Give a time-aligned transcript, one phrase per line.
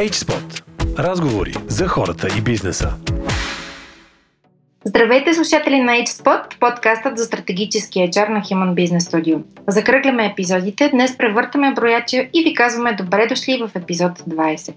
[0.00, 0.62] HSPOT.
[0.98, 2.92] Разговори за хората и бизнеса.
[4.84, 9.42] Здравейте, слушатели на HSpot, подкастът за стратегически HR на Human Business Studio.
[9.68, 14.74] Закръгляме епизодите, днес превъртаме брояча и ви казваме добре дошли в епизод 20.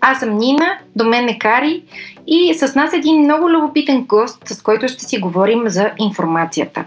[0.00, 1.82] Аз съм Нина, до мен е Кари
[2.26, 6.84] и с нас един много любопитен гост, с който ще си говорим за информацията.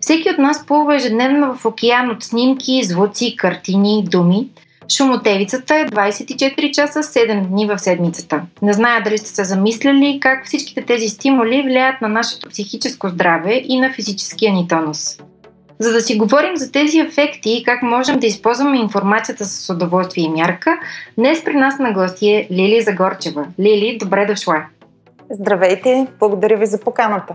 [0.00, 4.48] Всеки от нас плува ежедневно в океан от снимки, звуци, картини, думи–
[4.96, 8.42] Шумотевицата е 24 часа 7 дни в седмицата.
[8.62, 13.62] Не зная дали сте се замисляли как всичките тези стимули влияят на нашето психическо здраве
[13.64, 15.18] и на физическия ни тонус.
[15.78, 20.24] За да си говорим за тези ефекти и как можем да използваме информацията с удоволствие
[20.24, 20.78] и мярка,
[21.18, 23.46] днес при нас на гости е Лили Загорчева.
[23.60, 24.64] Лили, добре дошла!
[25.30, 26.06] Здравейте!
[26.20, 27.34] Благодаря ви за поканата!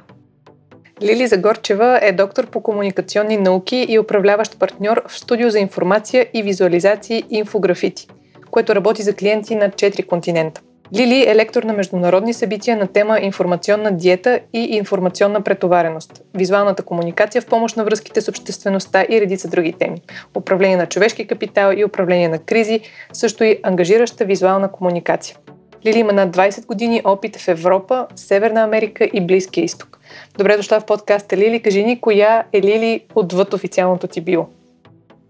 [1.01, 6.43] Лили Загорчева е доктор по комуникационни науки и управляващ партньор в студио за информация и
[6.43, 8.07] визуализации Инфографити,
[8.51, 10.61] което работи за клиенти на 4 континента.
[10.93, 17.41] Лили е лектор на международни събития на тема информационна диета и информационна претовареност, визуалната комуникация
[17.41, 20.01] в помощ на връзките с обществеността и редица други теми,
[20.35, 22.79] управление на човешки капитал и управление на кризи,
[23.13, 25.37] също и ангажираща визуална комуникация.
[25.85, 29.99] Лили има над 20 години опит в Европа, Северна Америка и Близкия изток.
[30.37, 31.61] Добре дошла в подкаста Лили.
[31.61, 34.47] Кажи ни, коя е Лили отвъд официалното ти било?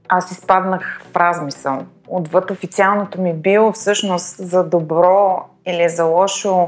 [0.10, 1.80] Аз изпаднах в размисъл.
[2.08, 6.68] Отвъд официалното ми било, всъщност за добро или за лошо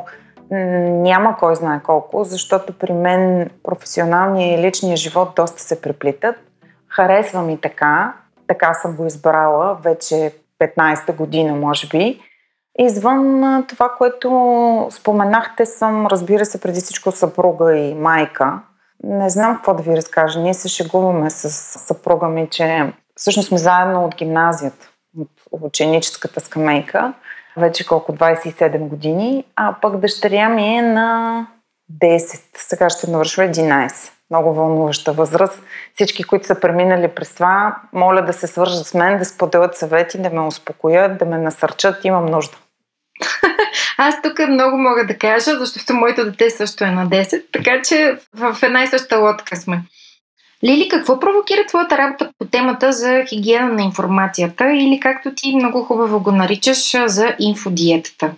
[0.52, 6.36] няма кой знае колко, защото при мен професионалния и личния живот доста се преплитат.
[6.88, 8.14] Харесва ми така,
[8.48, 12.20] така съм го избрала вече 15-та година, може би.
[12.80, 18.60] Извън това, което споменахте, съм, разбира се, преди всичко съпруга и майка.
[19.04, 20.40] Не знам какво да ви разкажа.
[20.40, 24.90] Ние се шегуваме с съпруга ми, че всъщност сме заедно от гимназията,
[25.52, 27.14] от ученическата скамейка.
[27.58, 31.48] Вече колко 27 години, а пък дъщеря ми е на
[32.02, 32.42] 10.
[32.58, 34.12] Сега ще навършва 11.
[34.30, 35.62] Много вълнуваща възраст.
[35.96, 40.22] Всички, които са преминали през това, моля да се свържат с мен, да споделят съвети,
[40.22, 42.06] да ме успокоят, да ме насърчат.
[42.06, 42.58] Имам нужда.
[43.98, 48.18] Аз тук много мога да кажа, защото моето дете също е на 10, така че
[48.34, 49.82] в една и съща лодка сме.
[50.64, 55.84] Лили, какво провокира твоята работа по темата за хигиена на информацията или както ти много
[55.84, 58.32] хубаво го наричаш за инфодиетата?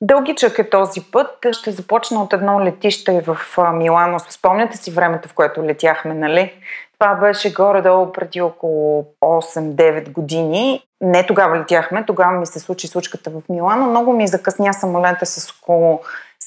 [0.00, 1.46] Дългичък е този път.
[1.52, 3.38] Ще започна от едно летище в
[3.74, 4.18] Милано.
[4.18, 6.52] Спомняте си времето, в което летяхме, нали?
[6.98, 10.82] Това беше горе-долу преди около 8-9 години.
[11.02, 13.86] Не тогава летяхме, тогава ми се случи случката в Милано.
[13.86, 16.00] Много ми закъсня самолета с около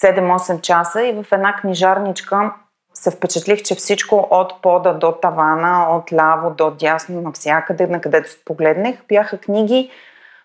[0.03, 2.51] 7-8 часа и в една книжарничка
[2.93, 8.29] се впечатлих, че всичко от пода до тавана, от ляво до дясно, навсякъде, на където
[8.45, 9.91] погледнах, бяха книги,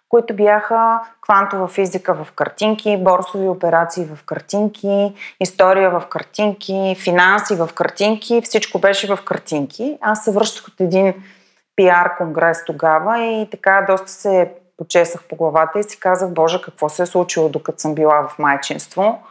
[0.09, 7.69] които бяха квантова физика в картинки, борсови операции в картинки, история в картинки, финанси в
[7.75, 9.99] картинки, всичко беше в картинки.
[10.00, 11.15] Аз се връщах от един
[11.81, 16.89] пиар конгрес тогава и така доста се почесах по главата и си казах, Боже, какво
[16.89, 19.23] се е случило докато съм била в майчинство.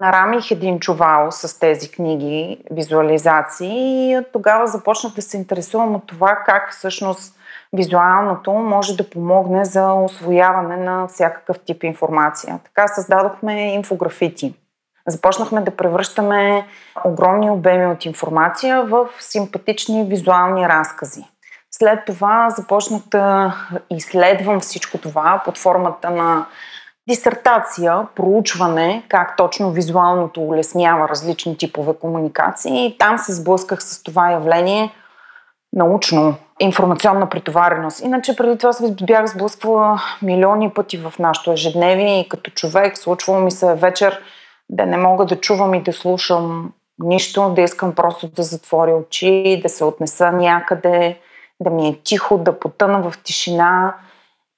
[0.00, 6.06] Нарамих един чувал с тези книги, визуализации и от тогава започнах да се интересувам от
[6.06, 7.34] това как всъщност
[7.72, 12.60] визуалното може да помогне за освояване на всякакъв тип информация.
[12.64, 14.54] Така създадохме инфографити.
[15.08, 16.66] Започнахме да превръщаме
[17.04, 21.31] огромни обеми от информация в симпатични визуални разкази.
[21.82, 23.54] След това започнах да
[23.90, 26.46] изследвам всичко това под формата на
[27.08, 32.86] дисертация, проучване, как точно визуалното улеснява различни типове комуникации.
[32.86, 34.94] И там се сблъсках с това явление
[35.72, 38.00] научно информационна претовареност.
[38.00, 43.40] Иначе преди това се бях сблъсквала милиони пъти в нашото ежедневие и като човек случвало
[43.40, 44.20] ми се вечер
[44.68, 49.60] да не мога да чувам и да слушам нищо, да искам просто да затворя очи,
[49.62, 51.18] да се отнеса някъде,
[51.62, 53.94] да ми е тихо, да потъна в тишина–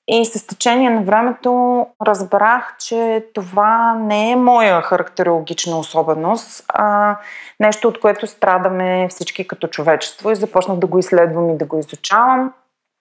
[0.09, 7.16] и с течение на времето разбрах, че това не е моя характерологична особеност, а
[7.60, 11.78] нещо, от което страдаме всички като човечество и започнах да го изследвам и да го
[11.78, 12.53] изучавам.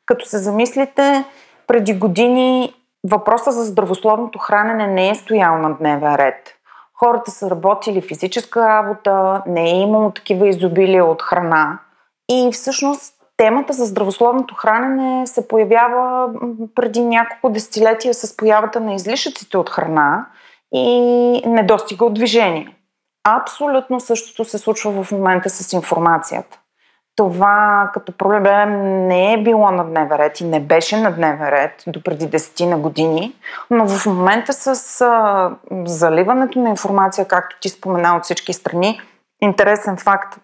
[0.05, 1.23] Като се замислите,
[1.67, 2.73] преди години
[3.11, 6.55] въпроса за здравословното хранене не е стоял на дневен ред.
[6.93, 11.79] Хората са работили физическа работа, не е имало такива изобилия от храна.
[12.31, 16.29] И всъщност темата за здравословното хранене се появява
[16.75, 20.25] преди няколко десетилетия с появата на излишъците от храна
[20.73, 20.89] и
[21.45, 22.75] недостига от движение.
[23.23, 26.59] Абсолютно същото се случва в момента с информацията.
[27.15, 31.83] това като проблем не е било на дневен ред и не беше на дневен ред
[31.87, 33.35] до преди 10 на години,
[33.69, 35.51] но в момента с а,
[35.85, 39.01] заливането на информация, както ти спомена от всички страни,
[39.41, 40.39] интересен факт,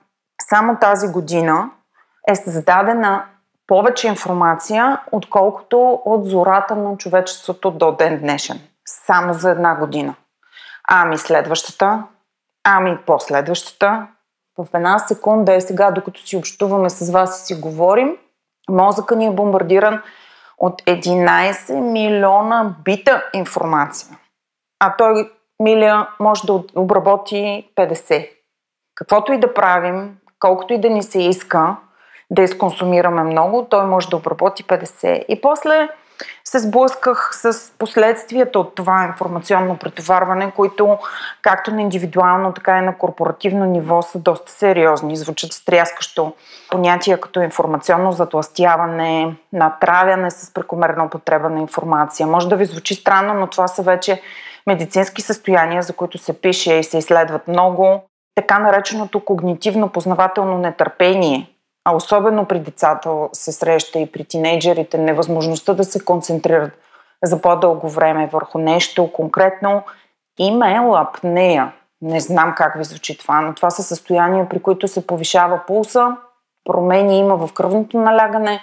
[0.49, 1.69] само тази година
[2.29, 3.25] е създадена
[3.67, 8.59] повече информация, отколкото от зората на човечеството до ден днешен.
[8.85, 10.15] Само за една година.
[10.87, 12.03] Ами следващата,
[12.63, 14.07] ами последващата,
[14.57, 18.17] в една секунда е сега, докато си общуваме с вас и си говорим,
[18.69, 20.01] мозъка ни е бомбардиран
[20.57, 24.17] от 11 милиона бита информация.
[24.79, 28.29] А той, миля, може да обработи 50.
[28.95, 31.75] Каквото и да правим, колкото и да ни се иска
[32.29, 35.25] да изконсумираме много, той може да обработи 50.
[35.27, 35.89] И после
[36.43, 40.97] се сблъсках с последствията от това информационно претоварване, които
[41.41, 45.15] както на индивидуално, така и на корпоративно ниво са доста сериозни.
[45.15, 46.33] Звучат стряскащо
[46.71, 52.27] понятия като информационно затластяване, натравяне с прекомерна употреба на информация.
[52.27, 54.21] Може да ви звучи странно, но това са вече
[54.67, 58.03] медицински състояния, за които се пише и се изследват много.
[58.35, 61.49] Така нареченото когнитивно-познавателно нетърпение–
[61.85, 66.71] а особено при децата се среща и при тинейджерите, невъзможността да се концентрират
[67.23, 69.83] за по-дълго време върху нещо конкретно.
[70.39, 71.73] Има е лапнея.
[72.01, 76.17] Не знам как ви звучи това, но това са състояния, при които се повишава пулса,
[76.65, 78.61] промени има в кръвното налягане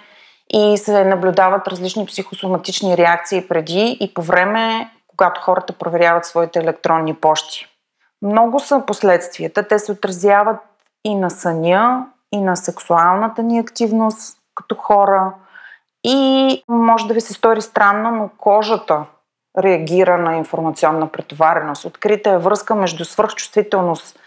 [0.55, 7.15] и се наблюдават различни психосоматични реакции преди и по време, когато хората проверяват своите електронни
[7.15, 7.67] почти.
[8.23, 9.69] Много са последствията.
[9.69, 10.57] Те се отразяват
[11.05, 15.33] и на съня, и на сексуалната ни активност като хора.
[16.05, 19.05] И може да ви се стори странно, но кожата
[19.59, 21.85] реагира на информационна претовареност.
[21.85, 24.19] Открита е връзка между свръхчувствителност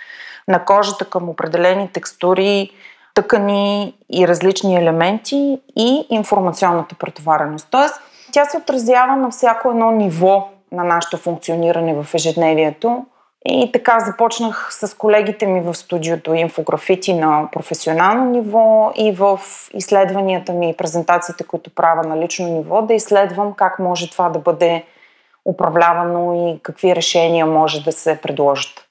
[0.48, 2.72] на кожата към определени текстури,
[3.14, 7.68] тъкани и различни елементи и информационната претовареност.
[7.72, 13.06] Тоест, тя се отразява на всяко едно ниво на нашето функциониране в ежедневието
[13.46, 19.40] и така започнах с колегите ми в студиото инфографити на професионално ниво и в
[19.74, 24.40] изследванията ми и презентациите, които правя на лично ниво, да изследвам как може това да
[24.40, 24.86] бъде
[25.46, 28.86] управлявано и какви решения може да се предложат.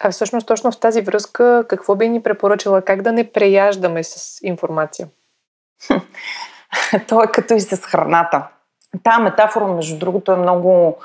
[0.00, 4.38] А всъщност точно в тази връзка какво би ни препоръчала как да не преяждаме с
[4.42, 5.08] информация?
[7.08, 8.48] То е като и с храната.
[9.02, 10.96] Та метафора, между другото, е много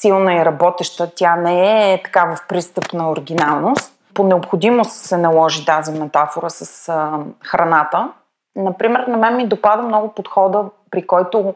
[0.00, 1.10] силна и работеща.
[1.14, 3.92] Тя не е така в пристъп на оригиналност.
[4.14, 8.12] По необходимост се наложи тази метафора с а, храната.
[8.56, 11.54] Например, на мен ми допада много подхода, при който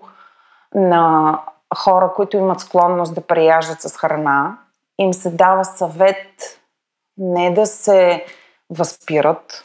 [0.75, 1.39] на
[1.77, 4.59] хора, които имат склонност да преяждат с храна,
[4.99, 6.27] им се дава съвет
[7.19, 8.25] не да се
[8.71, 9.65] възпират,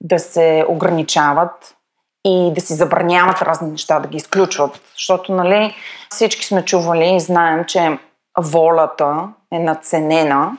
[0.00, 1.76] да се ограничават
[2.24, 4.80] и да си забраняват разни неща, да ги изключват.
[4.94, 5.74] Защото, нали,
[6.10, 7.98] всички сме чували и знаем, че
[8.40, 10.56] волята е наценена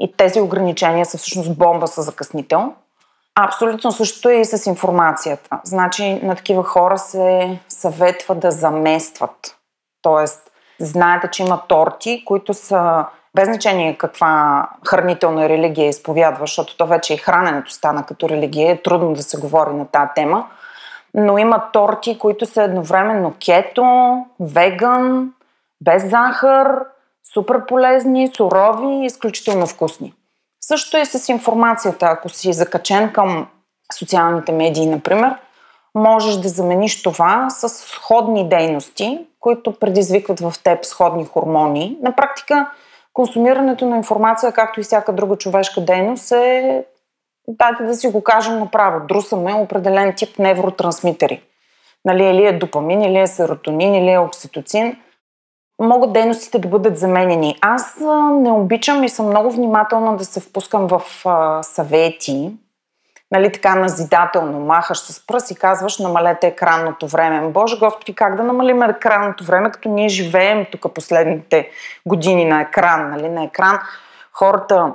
[0.00, 2.72] и тези ограничения са всъщност бомба с закъснител.
[3.34, 5.60] Абсолютно същото е и с информацията.
[5.64, 9.56] Значи на такива хора се съветва да заместват.
[10.02, 16.86] Тоест, знаете, че има торти, които са без значение каква хранителна религия изповядва, защото то
[16.86, 20.46] вече и храненето стана като религия, е трудно да се говори на тази тема,
[21.14, 23.84] но има торти, които са едновременно кето,
[24.40, 25.32] веган,
[25.80, 26.84] без захар,
[27.34, 30.14] супер полезни, сурови и изключително вкусни.
[30.60, 32.06] Също е с информацията.
[32.06, 33.46] Ако си закачен към
[33.98, 35.34] социалните медии, например,
[35.94, 41.98] можеш да замениш това с сходни дейности, които предизвикват в теб сходни хормони.
[42.02, 42.70] На практика,
[43.12, 46.84] консумирането на информация, както и всяка друга човешка дейност, е,
[47.48, 51.42] дайте да си го кажем направо, друсаме определен тип невротрансмитери.
[52.04, 54.96] Нали, или е допамин, или е серотонин, или е окситоцин–
[55.80, 57.58] могат дейностите да бъдат заменени.
[57.60, 57.96] Аз
[58.32, 62.52] не обичам и съм много внимателна да се впускам в а, съвети,
[63.32, 67.48] нали така назидателно махаш с пръст и казваш намалете екранното време.
[67.48, 71.70] Боже Господи, как да намалим екранното време, като ние живеем тук последните
[72.06, 73.78] години на екран, нали, на екран.
[74.32, 74.92] Хората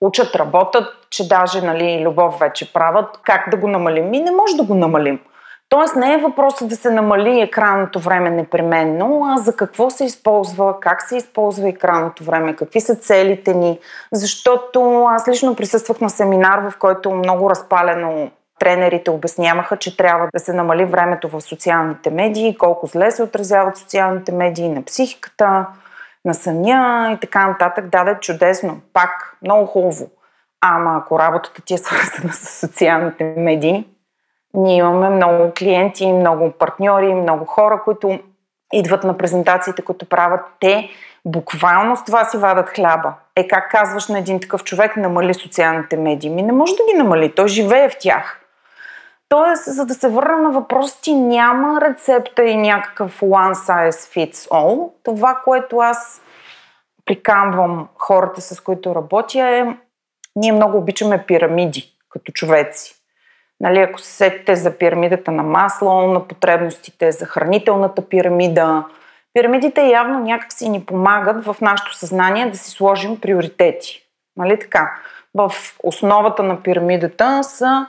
[0.00, 3.20] учат, работят, че даже нали, любов вече правят.
[3.22, 4.14] Как да го намалим?
[4.14, 5.20] И не може да го намалим.
[5.68, 10.80] Тоест не е въпросът да се намали екранното време непременно, а за какво се използва,
[10.80, 13.78] как се използва екранното време, какви са целите ни.
[14.12, 20.40] Защото аз лично присъствах на семинар, в който много разпалено тренерите обясняваха, че трябва да
[20.40, 25.66] се намали времето в социалните медии, колко зле се отразяват социалните медии на психиката,
[26.24, 27.88] на съня и така нататък.
[27.88, 28.80] Да, да, чудесно.
[28.92, 30.10] Пак, много хубаво.
[30.60, 33.86] Ама ако работата ти е свързана с социалните медии,
[34.54, 38.18] Ние имаме много клиенти, много партньори, много хора, които
[38.72, 40.90] идват на презентациите, които правят те,
[41.24, 43.14] буквално с това си вадат хляба.
[43.36, 46.30] Е, как казваш на един такъв човек, намали социалните медии?
[46.30, 48.40] Ми не може да ги намали, той живее в тях.
[49.28, 54.48] Тоест, за да се върна на въпроса ти, няма рецепта и някакъв one size fits
[54.50, 54.90] all.
[55.02, 56.22] Това, което аз
[57.04, 59.76] приканвам хората, с които работя е,
[60.36, 62.97] ние много обичаме пирамиди като човеци.
[63.60, 68.84] Нали, ако се сетите за пирамидата на масло, на потребностите, за хранителната пирамида,
[69.34, 74.02] пирамидите явно някак си ни помагат в нашето съзнание да си сложим приоритети.
[74.36, 74.94] Нали така?
[75.34, 77.86] В основата на пирамидата са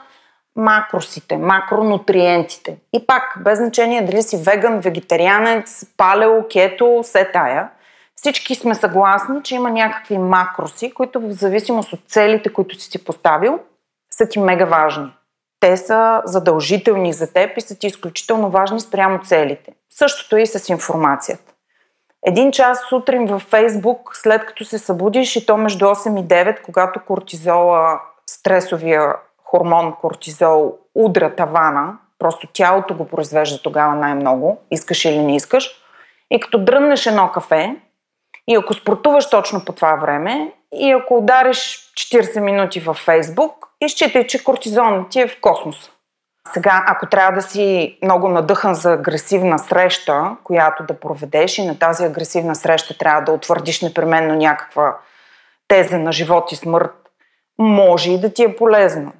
[0.56, 2.76] макросите, макронутриентите.
[2.92, 7.68] И пак, без значение дали си веган, вегетарианец, палео, кето, се тая,
[8.14, 13.04] всички сме съгласни, че има някакви макроси, които в зависимост от целите, които си си
[13.04, 13.58] поставил,
[14.10, 15.12] са ти мега важни.
[15.60, 19.72] Те са задължителни за теб и са ти изключително важни спрямо целите.
[19.90, 21.52] Същото и с информацията.
[22.26, 26.62] Един час сутрин във Фейсбук, след като се събудиш и то между 8 и 9,
[26.62, 29.14] когато кортизола, стресовия
[29.44, 35.70] хормон кортизол удра тавана, просто тялото го произвежда тогава най-много, искаш или не искаш,
[36.30, 37.76] и като дръннеш едно кафе,
[38.48, 44.26] и ако спортуваш точно по това време, и ако удариш 40 минути във Фейсбук, изчитай,
[44.26, 45.90] че кортизон ти е в космоса.
[46.52, 51.78] Сега, ако трябва да си много надъхан за агресивна среща, която да проведеш и на
[51.78, 54.96] тази агресивна среща трябва да утвърдиш непременно някаква
[55.68, 56.94] теза на живот и смърт,
[57.58, 59.12] може и да ти е полезно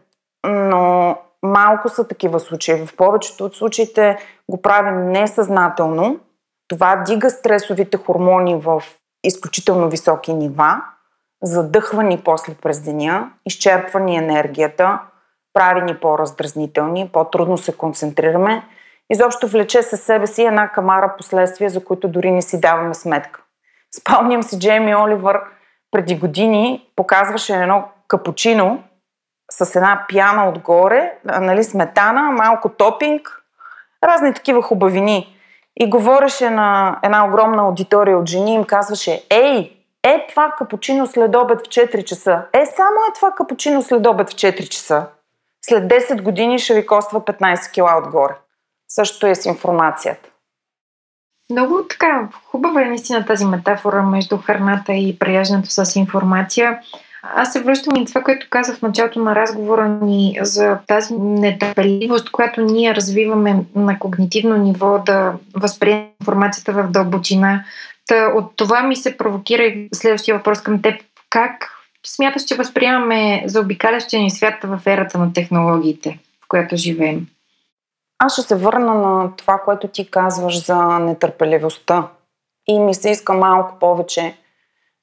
[0.47, 2.87] но малко са такива случаи.
[2.87, 4.17] В повечето от случаите
[4.50, 6.21] го правим несъзнателно.
[6.69, 8.83] Това дига стресовите хормони в
[9.25, 10.83] изключително високи нива,
[11.42, 14.99] задъхва ни после през деня, изчерпва ни енергията,
[15.54, 18.62] прави ни по-раздразнителни, по-трудно се концентрираме.
[19.11, 23.42] Изобщо влече със себе си една камара последствия, за които дори не си даваме сметка.
[24.00, 25.40] Спомням си Джейми Оливър
[25.90, 28.82] преди години показваше едно капучино,
[29.50, 33.42] с една пяна отгоре, нали, сметана, малко топинг,
[34.04, 35.37] разни такива хубавини.
[35.76, 41.37] И говореше на една огромна аудитория от жени им казваше, ей, е това капучино след
[41.37, 42.42] обед в 4 часа.
[42.52, 45.07] Е, само е това капучино след обед в 4 часа.
[45.64, 48.35] След 10 години ще ви коства 15 кила отгоре.
[48.88, 50.28] Същото е с информацията.
[51.50, 56.80] Много така хубава е наистина тази метафора между храната и прияждането с информация.
[57.23, 62.30] Аз се връщам и това, което казах в началото на разговора ни за тази нетърпеливост,
[62.30, 67.64] която ние развиваме на когнитивно ниво да възприемем информацията в дълбочина.
[68.11, 71.02] Та, от това ми се провокира и следващия въпрос към теб.
[71.31, 71.71] Как
[72.07, 77.26] смяташ, че възприемаме за обикалящия ни свят в ерата на технологиите, в която живеем?
[78.19, 82.09] Аз ще се върна на това, което ти казваш за нетърпеливостта.
[82.69, 84.37] И ми се иска малко повече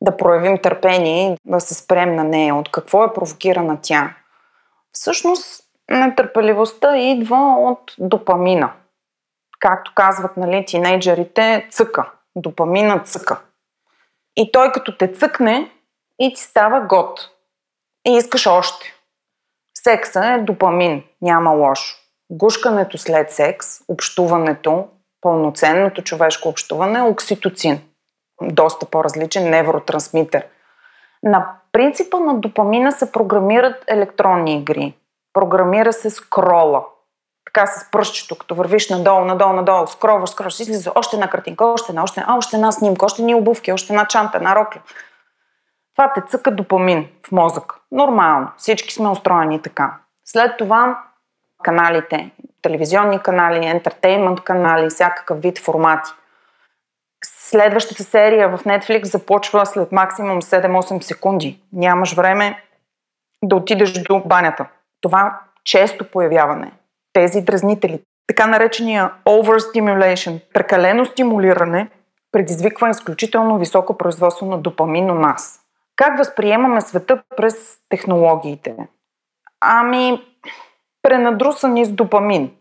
[0.02, 2.56] да проявим търпение и да се спрем на нея.
[2.56, 4.16] От какво е провокирана тя?
[4.92, 8.72] Всъщност, нетърпеливостта идва от допамина.
[9.60, 12.12] Както казват нали, тинейджерите, цъка.
[12.38, 13.42] Допамина цъка.
[14.36, 15.72] И той като те цъкне
[16.20, 17.30] и ти става год.
[18.08, 18.94] И искаш още.
[19.84, 21.98] Секса е допамин, няма лошо.
[22.30, 24.88] Гушкането след секс, общуването,
[25.22, 27.82] пълноценното човешко общуване е окситоцин
[28.42, 30.48] доста по-различен невротрансмитер.
[31.24, 34.94] На принципа на допамина се програмират електронни игри.
[35.34, 36.86] Програмира се скрола.
[37.58, 41.92] Така с пръщчето, като вървиш надолу, надолу, надолу, скроваш, скроваш, излиза още една картинка, още
[41.92, 44.82] една, още една, още една снимка, още ни обувки, още една чанта, една рокля.
[45.96, 47.74] Това те цъка допамин в мозък.
[47.92, 48.48] Нормално.
[48.58, 49.98] Всички сме устроени така.
[50.26, 51.00] След това
[51.64, 56.12] каналите, телевизионни канали, ентертеймент канали, всякакъв вид формати–
[57.26, 61.62] Следващата серия в Netflix започва след максимум 7-8 секунди.
[61.74, 62.64] Нямаш време
[63.44, 64.66] да отидеш до банята.
[65.02, 66.72] Това често появяване.
[67.18, 71.90] Тези дразнители, така наречения overstimulation, прекалено стимулиране,
[72.32, 75.60] предизвиква изключително високо производство на допамин у нас.
[75.96, 78.76] Как възприемаме света през технологиите?
[79.62, 80.24] Ами,
[81.02, 82.52] пренадрусани с допамин.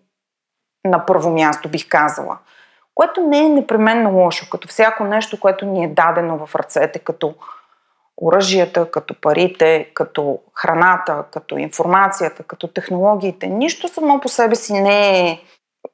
[0.84, 2.38] На първо място бих казала–
[2.96, 7.34] което не е непременно лошо, като всяко нещо, което ни е дадено в ръцете, като
[8.22, 13.46] оръжията, като парите, като храната, като информацията, като технологиите.
[13.46, 15.40] Нищо само по себе си не е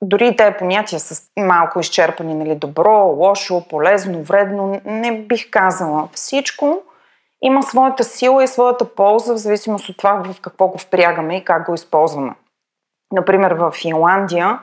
[0.03, 6.09] дори и тези понятия са малко изчерпани, нали, добро, лошо, полезно, вредно, не бих казала.
[6.13, 6.83] Всичко
[7.43, 11.45] има своята сила и своята полза, в зависимост от това в какво го впрягаме и
[11.45, 12.35] как го използваме.
[13.13, 14.59] Например, в Финландия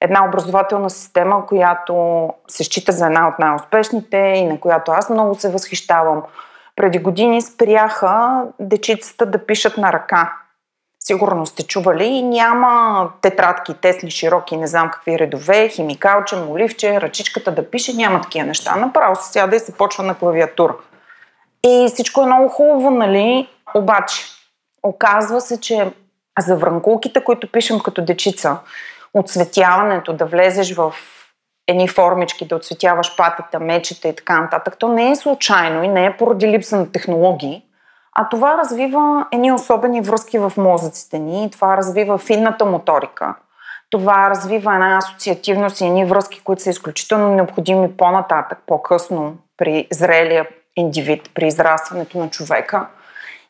[0.00, 5.34] една образователна система, която се счита за една от най-успешните и на която аз много
[5.34, 6.22] се възхищавам.
[6.76, 10.32] Преди години спряха дечицата да пишат на ръка.
[11.00, 17.70] Сигурно сте чували, няма тетрадки, тесни, широки, не знам какви редове, химикалче, моливче, ръчичката да
[17.70, 18.76] пише, няма такива неща.
[18.76, 20.74] Направо се сяда и се почва на клавиатура.
[21.64, 23.48] И всичко е много хубаво, нали?
[23.74, 24.24] Обаче,
[24.82, 25.92] оказва се, че
[26.38, 28.58] за вранкулките, които пишем като дечица,
[29.14, 30.94] отсветяването, да влезеш в
[31.68, 36.06] едни формички, да отсветяваш патата, мечета и така нататък, то не е случайно и не
[36.06, 37.62] е поради липса на технологии,
[38.14, 43.34] а това развива едни особени връзки в мозъците ни, това развива финната моторика,
[43.90, 50.46] това развива една асоциативност и едни връзки, които са изключително необходими по-нататък, по-късно при зрелия
[50.76, 52.86] индивид, при израстването на човека.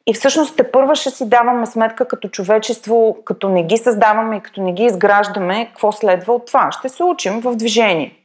[0.07, 4.41] И всъщност те първа ще си даваме сметка като човечество, като не ги създаваме и
[4.41, 6.73] като не ги изграждаме, какво следва от това.
[6.73, 8.17] Ще се учим в движение.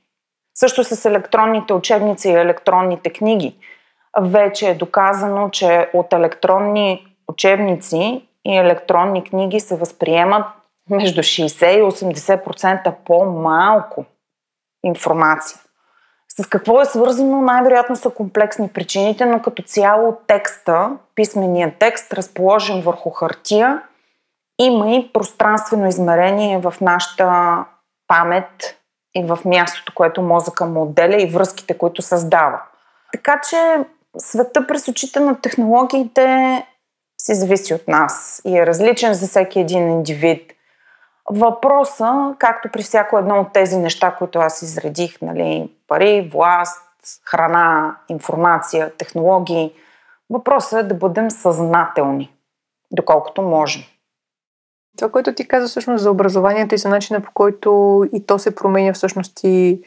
[0.55, 3.55] Също с електронните учебници и електронните книги.
[4.21, 10.45] Вече е доказано, че от електронни учебници и електронни книги се възприемат
[10.89, 14.05] между 60 и 80% по-малко
[14.83, 15.59] информация.
[16.41, 17.41] С какво е свързано?
[17.41, 23.81] Най-вероятно са комплексни причините, но като цяло текста, писменият текст, разположен върху хартия,
[24.61, 27.57] има и пространствено измерение в нашата
[28.07, 28.77] памет
[29.15, 32.61] и в мястото, което мозъка му отделя и връзките, които създава.
[33.11, 33.57] Така че
[34.17, 36.65] света през очите на технологиите
[37.17, 40.51] си зависи от нас и е различен за всеки един индивид.
[41.33, 46.81] Въпроса, както при всяко едно от тези неща, които аз изредих, нали, пари, власт,
[47.25, 49.73] храна, информация, технологии,
[50.29, 52.33] въпросът е да бъдем съзнателни,
[52.91, 53.81] доколкото можем.
[54.97, 58.55] Това, което ти каза всъщност за образованието и за начина по който и то се
[58.55, 59.81] променя всъщност и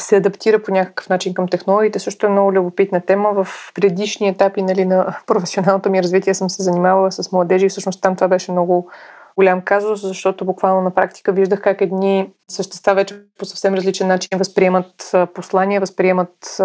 [0.00, 3.44] се адаптира по някакъв начин към технологиите, също е много любопитна тема.
[3.44, 8.02] В предишни етапи нали, на професионалното ми развитие съм се занимавала с младежи и всъщност
[8.02, 8.90] там това беше много
[9.36, 14.38] голям казус, защото буквално на практика виждах как едни същества вече по съвсем различен начин
[14.38, 16.60] възприемат послания, възприемат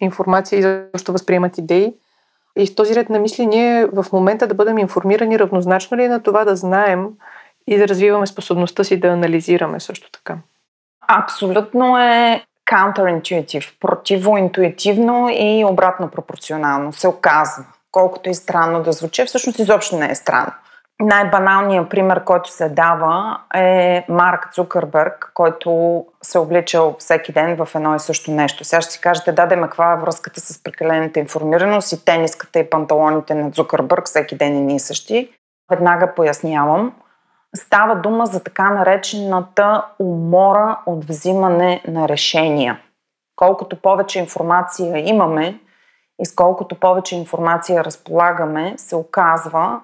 [0.00, 1.94] информация и защо възприемат идеи.
[2.58, 6.08] И в този ред на мисли ние в момента да бъдем информирани равнозначно ли е
[6.08, 7.08] на това да знаем
[7.66, 10.36] и да развиваме способността си да анализираме също така?
[11.08, 17.64] Абсолютно е counterintuitive, противоинтуитивно и обратно пропорционално се оказва.
[17.92, 20.52] Колкото и странно да звучи, всъщност изобщо не е странно.
[21.02, 27.94] Най-баналният пример, който се дава е Марк Цукърбърг, който се обличал всеки ден в едно
[27.94, 28.64] и също нещо.
[28.64, 32.70] Сега ще си кажете, да, да, каква е връзката с прекалената информираност и тениската и
[32.70, 35.32] панталоните на Цукърбърг всеки ден и ние същи.
[35.70, 36.92] Веднага пояснявам.
[37.56, 42.80] Става дума за така наречената умора от взимане на решения.
[43.36, 45.60] Колкото повече информация имаме
[46.20, 49.80] и с колкото повече информация разполагаме, се оказва,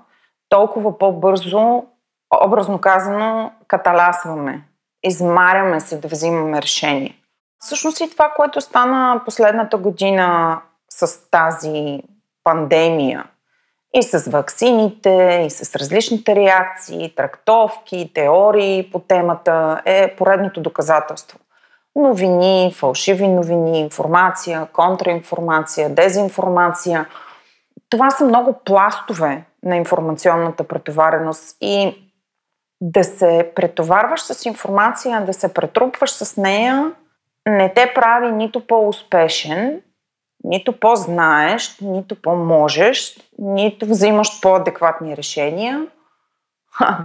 [0.49, 1.85] толкова по-бързо,
[2.45, 4.63] образно казано, каталасваме.
[5.03, 7.15] Измаряме се да взимаме решение.
[7.59, 12.03] Всъщност и това, което стана последната година с тази
[12.45, 13.25] пандемия
[13.95, 21.39] и с ваксините, и с различните реакции, трактовки, теории по темата е поредното доказателство.
[21.97, 27.07] Новини, фалшиви новини, информация, контраинформация, дезинформация.
[27.91, 32.05] Това са много пластове на информационната претовареност и
[32.81, 36.93] да се претоварваш с информация, да се претрупваш с нея,
[37.47, 39.81] не те прави нито по-успешен,
[40.45, 45.87] нито по-знаеш, нито по-можеш, нито взимаш по-адекватни решения.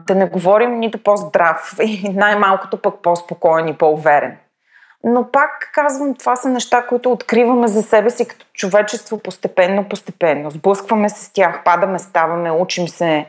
[0.08, 4.38] Да не говорим нито по-здрав и най-малкото пък по-спокоен и по-уверен.
[5.04, 10.52] Но пак казвам, това са неща, които откриваме за себе си като човечество постепенно, постепенно.
[10.52, 13.26] Сблъскваме се с тях, падаме, ставаме, учим се.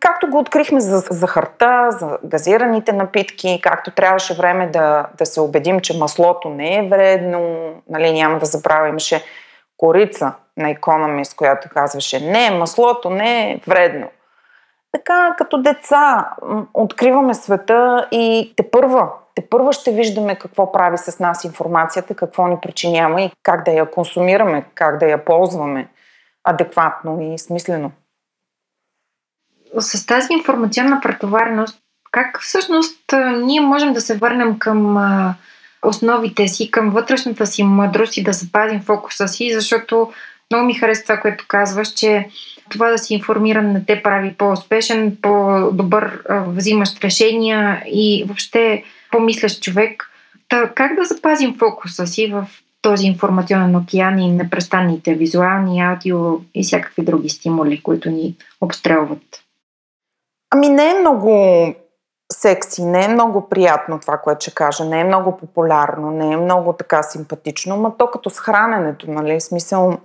[0.00, 5.80] Както го открихме за захарта, за газираните напитки, както трябваше време да, да се убедим,
[5.80, 9.24] че маслото не е вредно, нали, няма да забравя, имаше
[9.76, 14.08] корица на Economist, която казваше не, маслото не е вредно.
[14.92, 16.30] Така, като деца,
[16.74, 22.46] откриваме света и те първа те първо ще виждаме какво прави с нас информацията, какво
[22.46, 25.88] ни причинява и как да я консумираме, как да я ползваме
[26.44, 27.90] адекватно и смислено.
[29.78, 31.78] С тази информационна претовареност,
[32.10, 34.96] как всъщност ние можем да се върнем към
[35.84, 40.12] основите си, към вътрешната си мъдрост и да запазим фокуса си, защото
[40.50, 42.28] Много ми харесва това, което казваш, че
[42.70, 50.10] това да си информиран не те прави по-успешен, по-добър взимащ решения и въобще по-мислещ човек.
[50.48, 52.46] Та, как да запазим фокуса си в
[52.82, 59.42] този информационен океан и непрестанните визуални, аудио и всякакви други стимули, които ни обстрелват?
[60.50, 61.64] Ами не е много
[62.32, 66.36] секси, не е много приятно това, което ще кажа, не е много популярно, не е
[66.36, 69.98] много така симпатично, но то като с храненето, нали, смисъл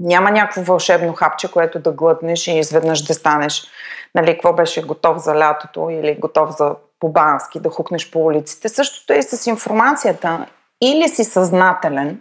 [0.00, 3.66] няма някакво вълшебно хапче, което да глътнеш и изведнъж да станеш,
[4.14, 8.68] нали, какво беше готов за лятото или готов за по-бански, да хукнеш по улиците.
[8.68, 10.46] Същото е и с информацията.
[10.82, 12.20] Или си съзнателен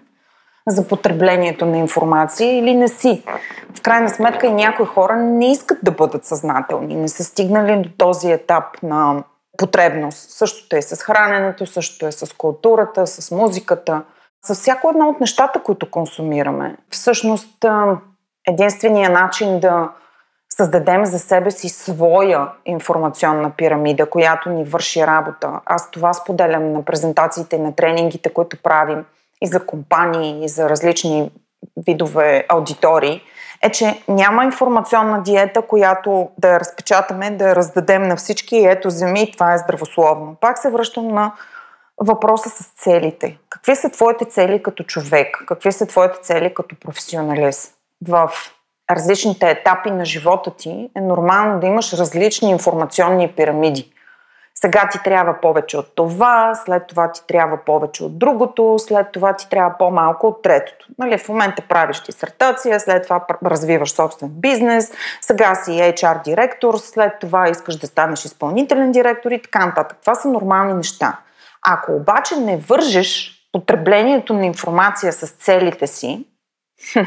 [0.67, 3.23] за потреблението на информация, или не си.
[3.75, 7.89] В крайна сметка и някои хора не искат да бъдат съзнателни, не са стигнали до
[7.97, 9.23] този етап на
[9.57, 10.29] потребност.
[10.29, 14.01] Същото е с храненето, същото е с културата, с музиката,
[14.45, 16.77] с всяко едно от нещата, които консумираме.
[16.89, 17.65] Всъщност,
[18.47, 19.89] единственият начин да
[20.49, 25.59] създадем за себе си своя информационна пирамида, която ни върши работа.
[25.65, 29.05] Аз това споделям на презентациите и на тренингите, които правим
[29.41, 31.31] и за компании, и за различни
[31.77, 33.21] видове аудитории,
[33.61, 38.65] е, че няма информационна диета, която да я разпечатаме, да я раздадем на всички и
[38.65, 40.35] ето вземи, това е здравословно.
[40.41, 41.31] Пак се връщам на
[41.99, 43.37] въпроса с целите.
[43.49, 45.43] Какви са твоите цели като човек?
[45.47, 47.73] Какви са твоите цели като професионалист?
[48.07, 48.31] В
[48.91, 53.93] различните етапи на живота ти е нормално да имаш различни информационни пирамиди.
[54.55, 59.33] Сега ти трябва повече от това, след това ти трябва повече от другото, след това
[59.33, 60.87] ти трябва по-малко от третото.
[60.97, 67.13] Нали, в момента правиш дисертация, след това развиваш собствен бизнес, сега си HR директор, след
[67.19, 69.97] това искаш да станеш изпълнителен директор и така нататък.
[70.01, 71.17] Това са нормални неща.
[71.67, 76.25] Ако обаче не вържеш потреблението на информация с целите си,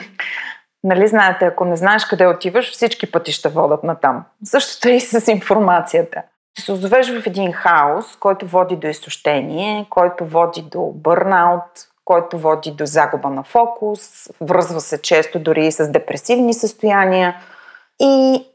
[0.85, 4.25] нали знаете, ако не знаеш къде отиваш, всички пътища водат на там.
[4.45, 6.23] Същото е и с информацията.
[6.59, 11.63] Ще се озовеш в един хаос, който води до изтощение, който води до бърнаут,
[12.05, 17.37] който води до загуба на фокус, връзва се често дори и с депресивни състояния
[18.01, 18.47] и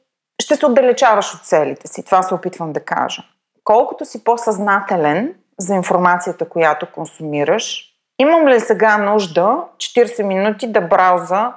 [0.41, 2.05] ще се отдалечаваш от целите си.
[2.05, 3.23] Това се опитвам да кажа.
[3.63, 7.83] Колкото си по-съзнателен за информацията, която консумираш,
[8.19, 11.53] имам ли сега нужда 40 минути да брауза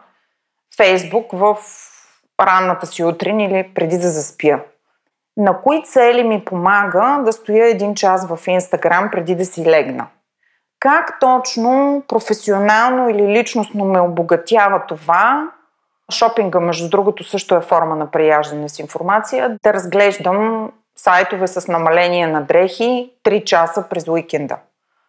[0.77, 1.57] Фейсбук в
[2.41, 4.61] ранната си утрин или преди да заспя?
[5.37, 10.07] На кои цели ми помага да стоя един час в Инстаграм преди да си легна?
[10.81, 15.51] Как точно професионално или личностно ме обогатява това?
[16.13, 19.59] Шопинга, между другото, също е форма на прияждане с информация.
[19.63, 20.71] Да разглеждам
[21.03, 24.57] сайтове с намаление на дрехи 3 часа през уикенда.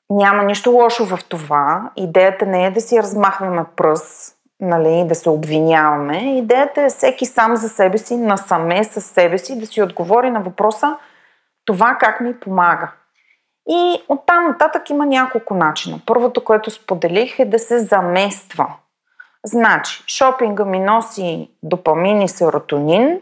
[0.10, 1.92] Няма нищо лошо в това.
[1.96, 6.38] Идеята не е да си размахваме пръст, нали, да се обвиняваме.
[6.38, 10.42] Идеята е всеки сам за себе си, насаме със себе си, да си отговори на
[10.42, 10.98] въпроса
[11.66, 12.92] това как ми помага.
[13.70, 16.00] И оттам нататък има няколко начина.
[16.06, 18.68] Първото, което споделих е да се замества.
[19.46, 23.22] Значи, шопинга ми носи допамин и серотонин,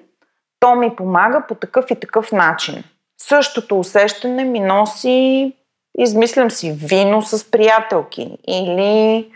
[0.59, 2.83] то ми помага по такъв и такъв начин.
[3.21, 5.53] Същото усещане ми носи,
[5.97, 9.27] измислям си, вино с приятелки или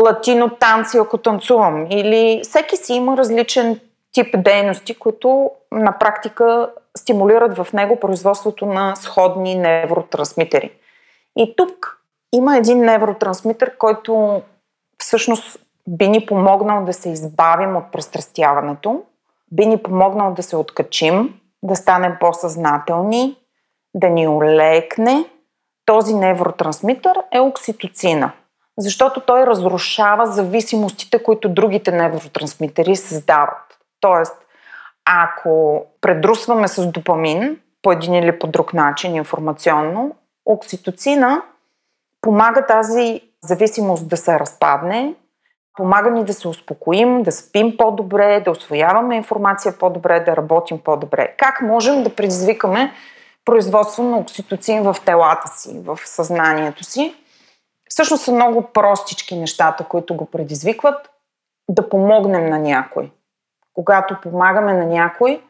[0.00, 1.86] латино танци, ако танцувам.
[1.90, 3.80] Или всеки си има различен
[4.12, 10.72] тип дейности, които на практика стимулират в него производството на сходни невротрансмитери.
[11.36, 11.98] И тук
[12.32, 14.42] има един невротрансмитер, който
[14.98, 15.58] всъщност
[15.88, 19.02] би ни помогнал да се избавим от престрастяването,
[19.52, 23.36] би ни помогнал да се откачим, да станем по-съзнателни,
[23.94, 25.24] да ни олекне.
[25.86, 28.32] Този невротрансмитър е окситоцина–
[28.78, 33.78] защото той разрушава зависимостите, които другите невротрансмитери създават.
[34.00, 34.36] Тоест,
[35.04, 41.42] ако предрусваме с допамин по един или по друг начин информационно, окситоцина
[42.20, 45.14] помага тази зависимост да се разпадне,
[45.78, 51.34] помага ни да се успокоим, да спим по-добре, да освояваме информация по-добре, да работим по-добре.
[51.38, 52.92] Как можем да предизвикаме
[53.44, 57.14] производство на окситоцин в телата си, в съзнанието си?
[57.88, 61.10] Всъщност са много простички нещата, които го предизвикват
[61.70, 63.10] да помогнем на някой.
[63.74, 65.42] Когато помагаме на някой,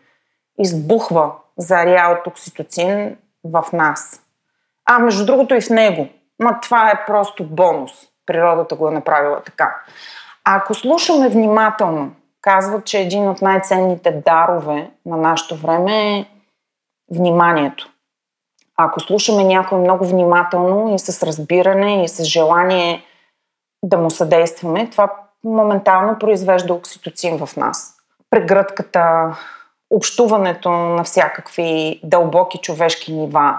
[0.59, 4.23] избухва заря от окситоцин в нас.
[4.85, 6.09] А, между другото и в него.
[6.39, 7.93] Ма това е просто бонус.
[8.29, 9.77] Природата го е направила така.
[10.45, 12.13] Ако слушаме внимателно,
[12.43, 16.27] казват, че един от най-ценните дарове на нашето време е
[17.11, 17.89] вниманието.
[18.77, 23.03] Ако слушаме някой много внимателно и с разбиране и с желание
[23.83, 25.13] да му съдействаме, това
[25.45, 27.95] моментално произвежда окситоцин в нас.
[28.31, 29.37] Прегръдката,
[29.91, 33.59] общуването на всякакви дълбоки човешки нива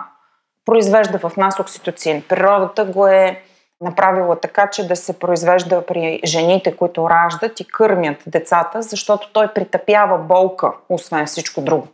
[0.65, 2.23] произвежда в нас окситоцин.
[2.29, 3.43] Природата го е
[3.81, 9.53] направила така, че да се произвежда при жените, които раждат и кърмят децата, защото той
[9.53, 11.87] притъпява болка, освен всичко друго.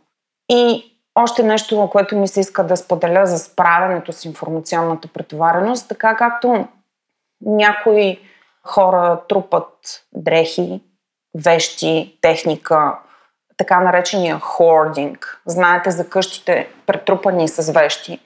[0.48, 6.16] И още нещо, което ми се иска да споделя за справянето с информационната претовареност, така
[6.16, 6.68] както
[7.40, 8.20] някои
[8.66, 9.68] хора трупат
[10.14, 10.80] дрехи,
[11.34, 12.94] вещи, техника,
[13.56, 15.42] така наречения хординг.
[15.46, 18.20] Знаете за къщите претрупани с вещи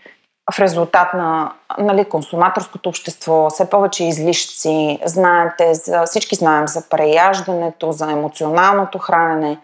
[0.53, 7.93] в резултат на нали, консуматорското общество, все повече излишци, знаете, за, всички знаем за преяждането,
[7.93, 9.61] за емоционалното хранене.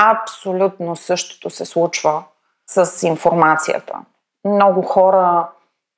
[0.00, 2.24] Абсолютно същото се случва
[2.70, 3.94] с информацията.
[4.44, 5.48] Много хора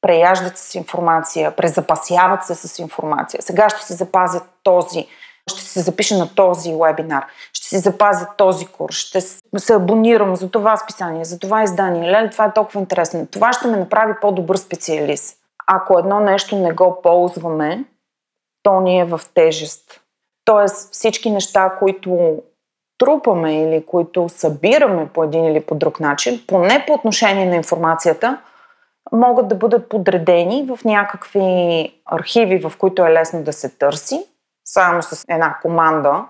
[0.01, 3.43] преяждат с информация, презапасяват се с информация.
[3.43, 5.09] Сега ще си запазят този,
[5.51, 10.51] ще се запиша на този вебинар, ще си запазя този курс, ще се абонирам за
[10.51, 12.11] това списание, за това издание.
[12.11, 13.27] Леле, това е толкова интересно.
[13.27, 15.37] Това ще ме направи по-добър специалист.
[15.67, 17.85] Ако едно нещо не го ползваме,
[18.63, 20.01] то ни е в тежест.
[20.45, 22.39] Тоест всички неща, които
[22.99, 28.39] трупаме или които събираме по един или по друг начин, поне по отношение на информацията,
[29.13, 34.25] могат да бъдат подредени в някакви архиви, в които е лесно да се търси,
[34.73, 36.25] само с една команда.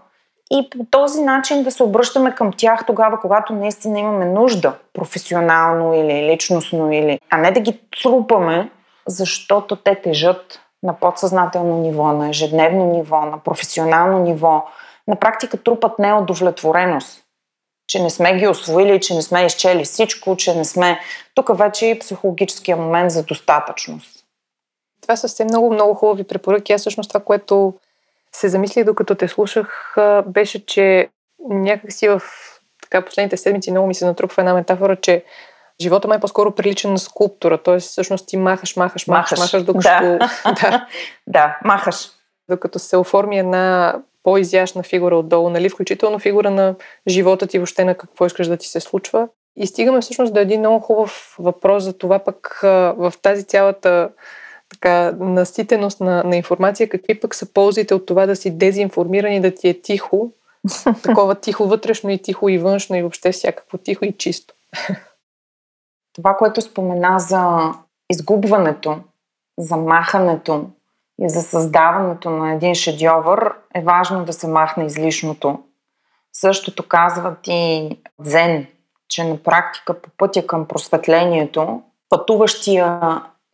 [0.50, 5.94] И по този начин да се обръщаме към тях тогава, когато наистина имаме нужда, професионално
[5.94, 7.20] или личностно, или...
[7.31, 8.70] а не да ги трупаме,
[9.07, 14.64] защото те тежат на подсъзнателно ниво, на ежедневно ниво, на професионално ниво.
[15.09, 17.22] На практика трупат неудовлетвореност
[17.90, 21.00] че не сме ги освоили, че не сме изчели всичко, че не сме...
[21.35, 24.24] Тук вече е психологическия момент за достатъчност.
[25.03, 26.72] Това са все много, много хубави препоръки.
[26.72, 27.74] Аз всъщност това, което
[28.35, 29.95] се замислих докато те слушах,
[30.27, 31.09] беше, че
[31.49, 32.23] някакси в
[32.83, 35.25] така, последните седмици много ми се натрупва една метафора, че
[35.81, 37.59] живота май по-скоро прилича на скулптура.
[37.59, 39.83] Тоест, всъщност ти махаш, махаш, махаш, махаш, махаш докато...
[39.83, 40.19] Да.
[40.62, 40.87] да.
[41.27, 42.09] да, махаш.
[42.51, 45.69] Докато се оформи една по-изящна фигура отдолу, нали?
[45.69, 46.75] включително фигура на
[47.09, 49.29] живота ти, въобще на какво искаш да ти се случва.
[49.57, 54.11] И стигаме всъщност до един много хубав въпрос за това пък в тази цялата
[54.70, 59.40] така, наситеност на, на информация, какви пък са ползите от това да си дезинформиран и
[59.40, 60.33] да ти е тихо,
[61.02, 64.54] такова тихо вътрешно и тихо и външно и въобще всякакво тихо и чисто.
[66.14, 67.72] Това, което спомена за
[68.11, 68.96] изгубването,
[69.59, 70.66] за махането,
[71.20, 75.59] и за създаването на един шедьовър е важно да се махне излишното.
[76.33, 78.66] Същото казват и Дзен,
[79.09, 83.00] че на практика по пътя към просветлението пътуващия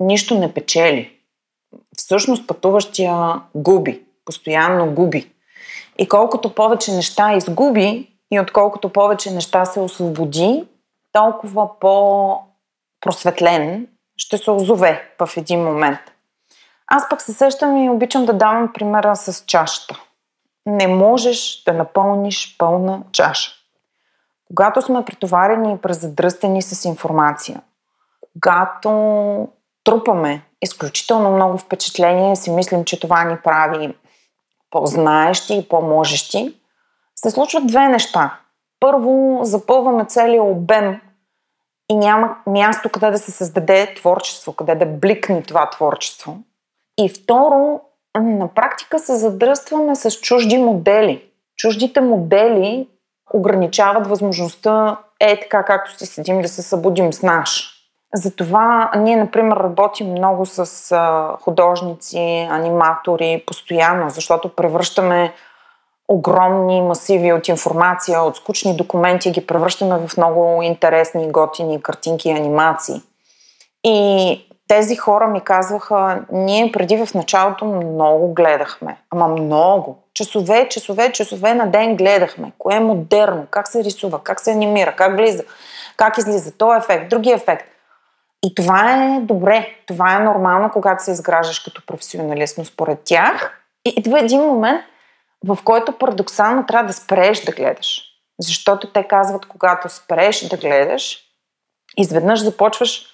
[0.01, 1.13] нищо не печели.
[1.97, 5.33] Всъщност пътуващия губи, постоянно губи.
[5.99, 10.65] И колкото повече неща изгуби и отколкото повече неща се освободи,
[11.13, 15.99] толкова по-просветлен ще се озове в един момент–
[16.87, 20.01] аз пък се сещам и обичам да давам примера с чашата.
[20.67, 23.53] Не можеш да напълниш пълна чаша.
[24.55, 27.61] Когато сме претоварени и презадръстени с информация,
[28.43, 29.49] когато
[29.87, 33.94] трупаме изключително много впечатления и си мислим, че това ни прави
[34.70, 36.61] по-знаещи и по-можещи,
[37.16, 38.38] се случват две неща.
[38.81, 41.01] Първо, запълваме целият обем
[41.90, 46.38] и няма място къде да се създаде творчество, къде да бликне това творчество–
[46.99, 47.81] и второ,
[48.20, 51.25] на практика се задръстваме с чужди модели.
[51.57, 52.88] Чуждите модели
[53.35, 57.76] ограничават възможността е така, както си седим да се събудим с наш.
[58.14, 60.97] Затова ние, например, работим много с
[61.40, 65.33] художници, аниматори постоянно, защото превръщаме
[66.09, 72.33] огромни масиви от информация, от скучни документи, ги превръщаме в много интересни, готини картинки и
[72.33, 73.03] анимации.
[73.85, 79.99] И тези хора ми казваха, ние преди в началото много гледахме, ама много.
[80.14, 82.53] Часове, часове, часове на ден гледахме.
[82.59, 85.45] Кое е модерно, как се рисува, как се анимира, как влиза,
[85.97, 87.66] как излиза, този ефект, други ефект.
[88.47, 93.63] И това е добре, това е нормално, когато се изграждаш като професионалист, но според тях
[93.85, 94.83] идва един момент,
[95.45, 98.03] в който парадоксално трябва да спреш да гледаш.
[98.41, 101.19] Защото те казват, когато спреш да гледаш,
[101.97, 103.07] изведнъж започваш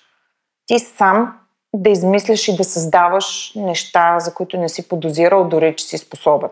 [0.66, 1.38] ти сам
[1.74, 6.50] да измисляш и да създаваш неща, за които не си подозирал, дори че си способен.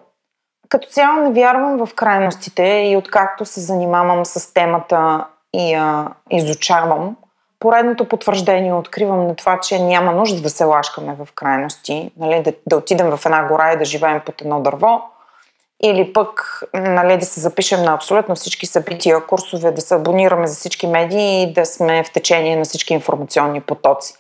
[0.69, 7.17] Като цяло не вярвам в крайностите и откакто се занимавам с темата и я изучавам,
[7.61, 12.53] поредното потвърждение откривам на това, че няма нужда да се лашкаме в крайности, нали, да,
[12.67, 15.03] да отидем в една гора и да живеем под едно дърво,
[15.83, 20.55] или пък нали, да се запишем на абсолютно всички събития, курсове, да се абонираме за
[20.55, 24.15] всички медии и да сме в течение на всички информационни потоци.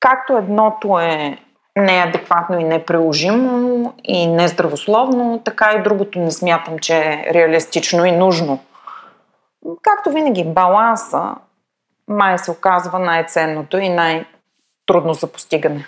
[0.00, 1.38] Както едното е
[1.76, 8.58] неадекватно и неприложимо и нездравословно, така и другото не смятам, че е реалистично и нужно.
[9.82, 11.34] Както винаги, баланса
[12.10, 15.86] май се оказва най-ценното и най-трудно за постигане.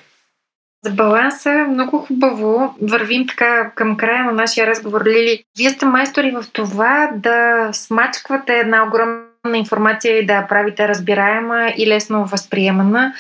[0.85, 2.75] За баланса много хубаво.
[2.83, 5.05] Вървим така към края на нашия разговор.
[5.05, 10.89] Лили, вие сте майстори в това да смачквате една огромна информация и да я правите
[10.89, 13.15] разбираема и лесно възприемана.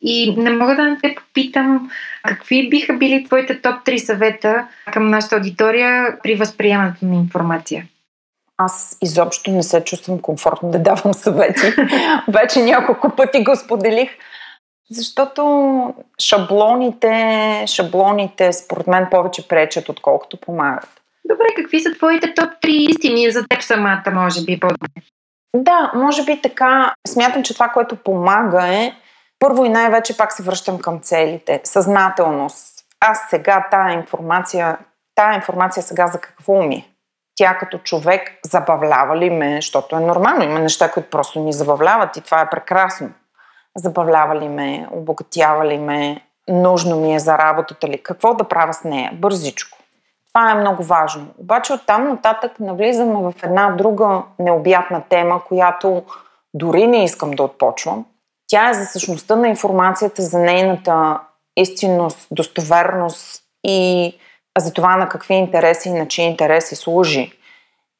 [0.00, 1.90] И не мога да не те попитам
[2.22, 7.84] какви биха били твоите топ 3 съвета към нашата аудитория при възприемането на информация.
[8.64, 11.74] Аз изобщо не се чувствам комфортно да давам съвети.
[12.28, 14.10] Вече няколко пъти го споделих.
[14.90, 20.88] Защото шаблоните, шаблоните според мен повече пречат, отколкото помагат.
[21.24, 25.02] Добре, какви са твоите топ 3 истини за теб самата, може би по-добре?
[25.56, 26.94] Да, може би така.
[27.08, 28.92] Смятам, че това, което помага е
[29.38, 31.60] първо и най-вече пак се връщам към целите.
[31.64, 32.84] Съзнателност.
[33.00, 34.78] Аз сега тая информация,
[35.14, 36.91] тая информация сега за какво ми?
[37.34, 40.44] Тя като човек забавлява ли ме, защото е нормално.
[40.44, 43.10] Има неща, които просто ни забавляват и това е прекрасно
[43.76, 48.74] забавлява ли ме, обогатява ли ме, нужно ми е за работата ли, какво да правя
[48.74, 49.78] с нея, бързичко.
[50.28, 51.26] Това е много важно.
[51.38, 56.02] Обаче оттам нататък навлизаме в една друга необятна тема, която
[56.54, 58.04] дори не искам да отпочвам.
[58.46, 61.20] Тя е за същността на информацията, за нейната
[61.56, 64.12] истинност, достоверност и
[64.58, 67.32] за това на какви интереси и на чии интереси служи.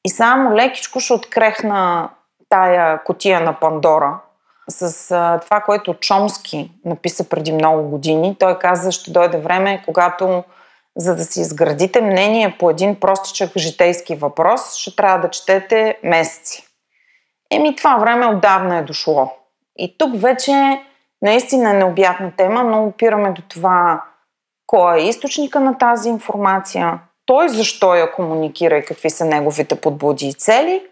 [0.05, 2.11] И само лекичко ще открехна
[2.49, 4.21] тая котия на Пандора–
[4.69, 8.37] с а, това, което Чомски написа преди много години.
[8.39, 10.45] Той каза, ще дойде време, когато
[10.97, 16.67] за да си изградите мнение по един простичък житейски въпрос, ще трябва да четете месеци.
[17.51, 19.33] Еми, това време отдавна е дошло.
[19.79, 20.83] И тук вече
[21.23, 24.05] наистина е необятна тема, но опираме до това
[24.75, 30.27] кой е източника на тази информация, той защо я комуникира и какви са неговите подбуди
[30.27, 30.83] и цели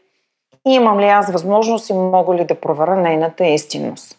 [0.68, 4.18] и имам ли аз възможност и мога ли да проверя нейната истинност.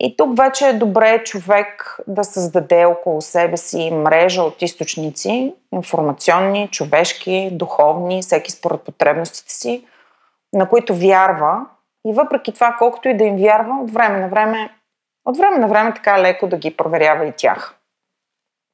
[0.00, 6.68] И тук вече е добре човек да създаде около себе си мрежа от източници, информационни,
[6.68, 9.84] човешки, духовни, всеки според потребностите си,
[10.52, 11.66] на които вярва.
[12.06, 14.70] И въпреки това, колкото и да им вярва, от време на време,
[15.24, 17.78] от време на време така леко да ги проверява и тях.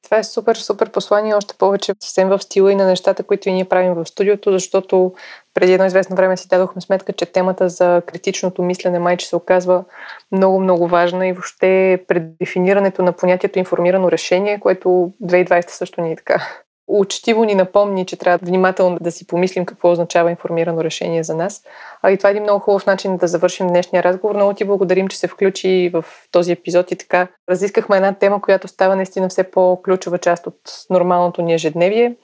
[0.03, 3.53] Това е супер, супер послание, още повече съвсем в стила и на нещата, които и
[3.53, 5.13] ние правим в студиото, защото
[5.53, 9.83] преди едно известно време си дадохме сметка, че темата за критичното мислене майче се оказва
[10.31, 16.15] много, много важна и въобще предефинирането на понятието информирано решение, което 2020 също ни е
[16.15, 16.47] така
[16.89, 21.63] учтиво ни напомни, че трябва внимателно да си помислим какво означава информирано решение за нас.
[22.01, 24.35] А и това е един много хубав начин да завършим днешния разговор.
[24.35, 28.67] Много ти благодарим, че се включи в този епизод и така разискахме една тема, която
[28.67, 32.15] става наистина все по-ключова част от нормалното ни ежедневие.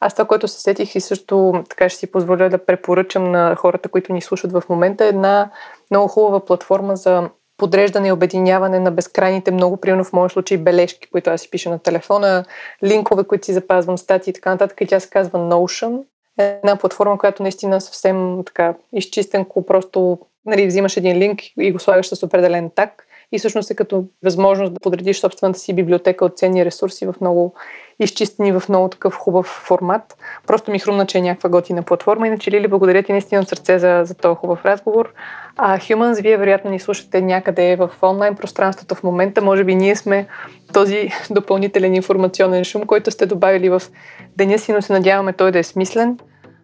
[0.00, 3.88] Аз това, което се сетих и също така ще си позволя да препоръчам на хората,
[3.88, 5.50] които ни слушат в момента, е една
[5.90, 11.10] много хубава платформа за подреждане и обединяване на безкрайните много, примерно в моят случай бележки,
[11.10, 12.44] които аз си пиша на телефона,
[12.84, 14.80] линкове, които си запазвам, статии и така нататък.
[14.80, 16.02] И тя се казва Notion.
[16.38, 22.08] Една платформа, която наистина съвсем така изчистенко, просто нали, взимаш един линк и го слагаш
[22.08, 26.64] с определен так и всъщност е като възможност да подредиш собствената си библиотека от ценни
[26.64, 27.54] ресурси в много
[28.00, 30.16] изчистени, в много такъв хубав формат.
[30.46, 32.26] Просто ми хрумна, че е някаква готина платформа.
[32.26, 35.12] Иначе, Лили, благодаря ти наистина от сърце за, за този хубав разговор.
[35.56, 39.42] А Humans, вие вероятно ни слушате някъде в онлайн пространството в момента.
[39.42, 40.26] Може би ние сме
[40.72, 43.82] този допълнителен информационен шум, който сте добавили в
[44.36, 46.18] деня си, но се надяваме той да е смислен.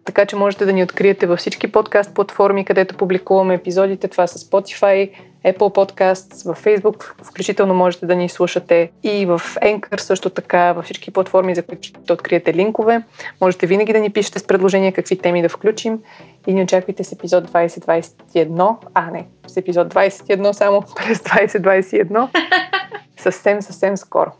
[0.05, 4.07] Така че можете да ни откриете във всички подкаст платформи, където публикуваме епизодите.
[4.07, 5.11] Това са Spotify,
[5.45, 10.85] Apple Podcasts, в Facebook, включително можете да ни слушате и в Anchor също така, във
[10.85, 13.03] всички платформи, за които ще откриете линкове.
[13.41, 15.99] Можете винаги да ни пишете с предложения какви теми да включим
[16.47, 22.27] и ни очаквайте с епизод 2021, а не, с епизод 21 само през 2021,
[23.17, 24.31] съвсем, съвсем скоро.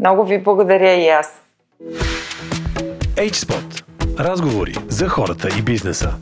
[0.00, 1.42] Много ви благодаря и аз.
[3.14, 3.84] HSpot.
[4.18, 6.14] Разговори за хората и бизнеса.